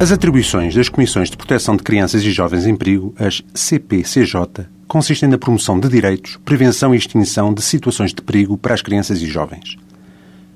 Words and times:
As 0.00 0.12
atribuições 0.12 0.76
das 0.76 0.88
Comissões 0.88 1.28
de 1.28 1.36
Proteção 1.36 1.74
de 1.74 1.82
Crianças 1.82 2.22
e 2.22 2.30
Jovens 2.30 2.68
em 2.68 2.76
Perigo, 2.76 3.12
as 3.18 3.42
CPCJ, 3.52 4.68
consistem 4.86 5.28
na 5.28 5.36
promoção 5.36 5.80
de 5.80 5.88
direitos, 5.88 6.38
prevenção 6.44 6.94
e 6.94 6.98
extinção 6.98 7.52
de 7.52 7.60
situações 7.62 8.14
de 8.14 8.22
perigo 8.22 8.56
para 8.56 8.74
as 8.74 8.80
crianças 8.80 9.20
e 9.20 9.26
jovens. 9.26 9.76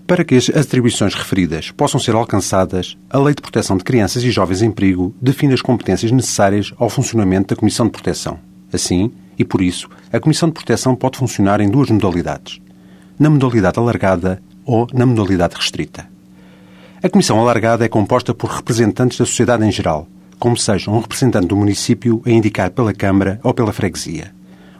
Para 0.06 0.22
que 0.22 0.36
as 0.36 0.48
atribuições 0.48 1.12
referidas 1.14 1.72
possam 1.72 1.98
ser 1.98 2.14
alcançadas, 2.14 2.96
a 3.10 3.18
Lei 3.18 3.34
de 3.34 3.42
Proteção 3.42 3.76
de 3.76 3.82
Crianças 3.82 4.22
e 4.22 4.30
Jovens 4.30 4.62
em 4.62 4.70
Perigo 4.70 5.12
define 5.20 5.54
as 5.54 5.60
competências 5.60 6.12
necessárias 6.12 6.72
ao 6.78 6.88
funcionamento 6.88 7.52
da 7.52 7.58
Comissão 7.58 7.86
de 7.86 7.92
Proteção. 7.92 8.38
Assim, 8.72 9.10
e 9.36 9.44
por 9.44 9.60
isso, 9.60 9.90
a 10.12 10.20
Comissão 10.20 10.48
de 10.50 10.54
Proteção 10.54 10.94
pode 10.94 11.18
funcionar 11.18 11.60
em 11.60 11.68
duas 11.68 11.90
modalidades: 11.90 12.60
na 13.18 13.28
modalidade 13.28 13.76
alargada 13.76 14.40
ou 14.64 14.86
na 14.94 15.04
modalidade 15.04 15.56
restrita. 15.56 16.11
A 17.04 17.10
comissão 17.10 17.40
alargada 17.40 17.84
é 17.84 17.88
composta 17.88 18.32
por 18.32 18.48
representantes 18.48 19.18
da 19.18 19.26
sociedade 19.26 19.66
em 19.66 19.72
geral, 19.72 20.06
como 20.38 20.56
seja 20.56 20.88
um 20.88 21.00
representante 21.00 21.48
do 21.48 21.56
município 21.56 22.22
a 22.24 22.30
indicar 22.30 22.70
pela 22.70 22.94
Câmara 22.94 23.40
ou 23.42 23.52
pela 23.52 23.72
freguesia, 23.72 24.32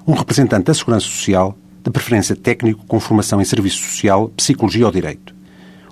um 0.07 0.12
representante 0.12 0.67
da 0.67 0.75
Segurança 0.75 1.07
Social, 1.07 1.59
de 1.83 1.91
preferência 1.91 2.37
técnico 2.37 2.87
com 2.87 3.01
formação 3.01 3.41
em 3.41 3.45
Serviço 3.45 3.79
Social, 3.79 4.29
Psicologia 4.37 4.87
ou 4.87 4.93
Direito, 4.93 5.35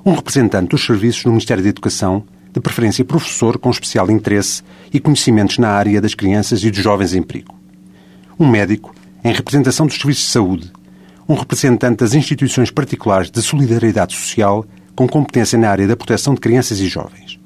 um 0.06 0.14
representante 0.14 0.68
dos 0.68 0.86
serviços 0.86 1.24
do 1.24 1.30
Ministério 1.30 1.64
da 1.64 1.68
Educação, 1.68 2.22
de 2.52 2.60
preferência 2.60 3.04
professor 3.04 3.58
com 3.58 3.68
especial 3.68 4.08
interesse 4.08 4.62
e 4.94 5.00
conhecimentos 5.00 5.58
na 5.58 5.70
área 5.70 6.00
das 6.00 6.14
crianças 6.14 6.62
e 6.62 6.70
dos 6.70 6.80
jovens 6.80 7.12
em 7.12 7.22
perigo, 7.22 7.56
um 8.38 8.46
médico 8.46 8.94
em 9.24 9.32
representação 9.32 9.84
dos 9.84 9.96
serviços 9.96 10.26
de 10.26 10.30
saúde, 10.30 10.72
um 11.28 11.34
representante 11.34 11.96
das 11.96 12.14
instituições 12.14 12.70
particulares 12.70 13.32
de 13.32 13.42
solidariedade 13.42 14.14
social 14.14 14.64
com 15.00 15.08
competência 15.08 15.58
na 15.58 15.70
área 15.70 15.88
da 15.88 15.96
proteção 15.96 16.34
de 16.34 16.40
crianças 16.40 16.78
e 16.78 16.86
jovens. 16.86 17.40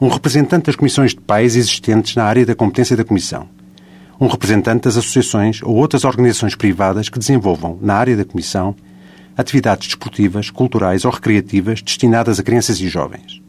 Um 0.00 0.06
representante 0.06 0.66
das 0.66 0.76
comissões 0.76 1.10
de 1.10 1.20
pais 1.20 1.56
existentes 1.56 2.14
na 2.14 2.22
área 2.22 2.46
da 2.46 2.54
competência 2.54 2.96
da 2.96 3.02
Comissão. 3.02 3.48
Um 4.20 4.28
representante 4.28 4.84
das 4.84 4.96
associações 4.96 5.60
ou 5.64 5.74
outras 5.74 6.04
organizações 6.04 6.54
privadas 6.54 7.08
que 7.08 7.18
desenvolvam, 7.18 7.76
na 7.82 7.94
área 7.94 8.16
da 8.16 8.24
Comissão, 8.24 8.76
atividades 9.36 9.88
desportivas, 9.88 10.48
culturais 10.48 11.04
ou 11.04 11.10
recreativas 11.10 11.82
destinadas 11.82 12.38
a 12.38 12.42
crianças 12.44 12.78
e 12.78 12.88
jovens. 12.88 13.42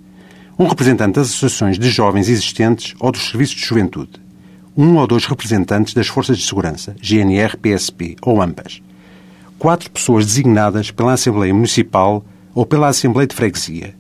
Um 0.58 0.66
representante 0.66 1.14
das 1.14 1.28
associações 1.28 1.78
de 1.78 1.92
jovens 1.92 2.30
existentes 2.30 2.95
ou 3.00 3.12
dos 3.12 3.30
serviços 3.30 3.56
de 3.56 3.67
juventude. 3.67 4.20
Um 4.76 4.95
ou 4.95 5.06
dois 5.06 5.28
representantes 5.28 5.94
das 5.94 6.08
Forças 6.08 6.40
de 6.40 6.44
Segurança, 6.48 6.95
GNR, 7.00 7.56
PSP 7.58 8.16
ou 8.23 8.42
ambas. 8.42 8.82
Quatro 9.60 9.92
pessoas 9.92 10.26
designadas 10.26 10.90
pela 10.90 11.14
Assembleia 11.14 11.54
Municipal 11.54 12.26
ou 12.54 12.66
pela 12.66 12.88
Assembleia 12.88 13.28
de 13.28 13.36
Freguesia, 13.36 13.96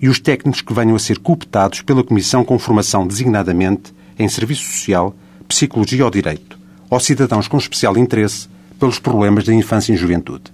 e 0.00 0.08
os 0.08 0.20
técnicos 0.20 0.60
que 0.60 0.74
venham 0.74 0.96
a 0.96 0.98
ser 0.98 1.18
cooptados 1.18 1.82
pela 1.82 2.04
Comissão 2.04 2.44
com 2.44 2.58
formação 2.58 3.06
designadamente 3.06 3.94
em 4.18 4.28
Serviço 4.28 4.64
Social, 4.64 5.14
Psicologia 5.48 6.04
ou 6.04 6.10
Direito, 6.10 6.58
ou 6.90 7.00
cidadãos 7.00 7.48
com 7.48 7.56
especial 7.56 7.96
interesse 7.96 8.48
pelos 8.78 8.98
problemas 8.98 9.44
da 9.44 9.54
infância 9.54 9.92
e 9.92 9.96
juventude. 9.96 10.52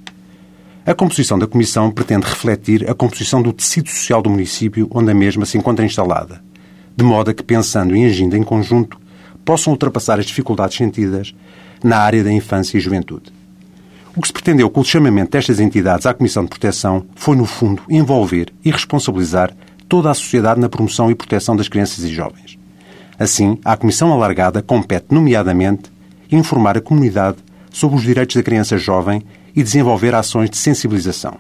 A 0.85 0.95
composição 0.95 1.39
da 1.39 1.47
Comissão 1.47 1.91
pretende 1.91 2.27
refletir 2.27 2.89
a 2.91 2.95
composição 2.95 3.41
do 3.41 3.53
tecido 3.53 3.89
social 3.89 4.21
do 4.21 4.31
município 4.31 4.89
onde 4.91 5.11
a 5.11 5.15
mesma 5.15 5.47
se 5.47 5.57
encontra 5.57 5.85
instalada, 5.85 6.43
de 6.97 7.05
modo 7.05 7.31
a 7.31 7.35
que, 7.35 7.43
pensando 7.43 7.95
e 7.97 8.05
agindo 8.05 8.37
em 8.37 8.43
conjunto, 8.43 8.99
possam 9.45 9.73
ultrapassar 9.73 10.19
as 10.19 10.27
dificuldades 10.27 10.77
sentidas 10.77 11.35
na 11.83 11.99
área 11.99 12.23
da 12.23 12.33
infância 12.33 12.77
e 12.77 12.81
juventude. 12.81 13.33
O 14.15 14.21
que 14.21 14.29
se 14.29 14.33
pretendeu 14.33 14.69
com 14.69 14.81
o 14.81 14.85
chamamento 14.85 15.31
destas 15.31 15.59
entidades 15.59 16.05
à 16.05 16.13
Comissão 16.13 16.45
de 16.45 16.51
Proteção 16.51 17.07
foi, 17.15 17.35
no 17.35 17.47
fundo, 17.47 17.83
envolver 17.89 18.53
e 18.63 18.71
responsabilizar 18.71 19.51
toda 19.89 20.11
a 20.11 20.15
sociedade 20.15 20.61
na 20.61 20.69
promoção 20.69 21.11
e 21.11 21.15
proteção 21.15 21.57
das 21.57 21.67
crianças 21.67 22.05
e 22.05 22.13
jovens. 22.13 22.59
Assim, 23.19 23.59
a 23.65 23.75
Comissão 23.75 24.13
Alargada 24.13 24.61
compete, 24.61 25.07
nomeadamente, 25.11 25.91
informar 26.31 26.77
a 26.77 26.81
comunidade 26.83 27.39
sobre 27.71 27.97
os 27.97 28.03
direitos 28.03 28.37
da 28.37 28.43
criança 28.43 28.77
jovem 28.77 29.23
e 29.57 29.63
desenvolver 29.63 30.15
ações 30.15 30.51
de 30.51 30.59
sensibilização. 30.59 31.39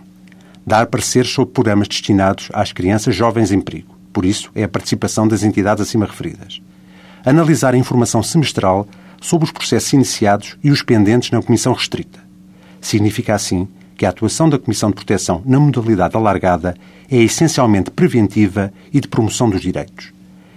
Dar 0.67 0.87
pareceres 0.87 1.31
sobre 1.31 1.53
programas 1.53 1.89
destinados 1.89 2.49
às 2.55 2.73
crianças 2.73 3.15
jovens 3.15 3.53
em 3.53 3.61
perigo. 3.61 3.95
Por 4.15 4.25
isso, 4.25 4.51
é 4.55 4.65
a 4.65 4.69
participação 4.69 5.29
das 5.29 5.43
entidades 5.43 5.87
acima 5.87 6.07
referidas. 6.07 6.63
Analisar 7.23 7.75
a 7.75 7.79
informação 7.79 8.23
semestral 8.23 8.89
sobre 9.21 9.45
os 9.45 9.53
processos 9.53 9.93
iniciados 9.93 10.57
e 10.65 10.71
os 10.71 10.83
pendentes 10.83 11.31
na 11.31 11.43
Comissão 11.43 11.75
Restrita 11.75 12.22
Significa, 12.83 13.35
assim, 13.35 13.67
que 13.97 14.05
a 14.05 14.11
atuação 14.11 14.51
da 14.51 14.59
Comissão 14.59 14.91
de 14.91 14.97
Proteção 14.97 15.41
na 15.47 15.59
modalidade 15.61 16.17
alargada 16.17 16.77
é 17.11 17.17
essencialmente 17.17 17.91
preventiva 17.91 18.73
e 18.93 19.01
de 19.01 19.07
promoção 19.07 19.49
dos 19.49 19.63
direitos. 19.63 20.13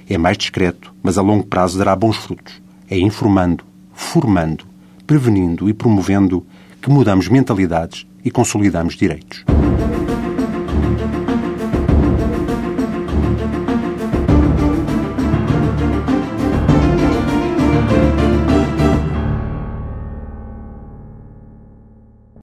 É 0.09 0.18
mais 0.18 0.38
discreto, 0.38 0.91
mas 1.02 1.18
a 1.18 1.22
longo 1.22 1.46
prazo 1.46 1.78
dará 1.78 1.96
bons 1.96 2.18
frutos. 2.18 2.62
É 2.90 2.97
informando, 2.97 3.64
formando, 3.94 4.66
prevenindo 5.06 5.69
e 5.69 5.74
promovendo 5.74 6.46
que 6.81 6.90
mudamos 6.90 7.28
mentalidades 7.28 8.06
e 8.24 8.31
consolidamos 8.31 8.96
direitos. 8.96 9.46